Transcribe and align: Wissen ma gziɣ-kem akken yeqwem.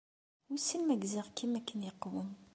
Wissen 0.49 0.81
ma 0.83 0.95
gziɣ-kem 1.01 1.53
akken 1.59 1.85
yeqwem. 1.87 2.29